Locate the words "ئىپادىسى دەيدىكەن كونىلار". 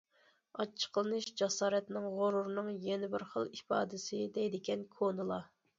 3.55-5.51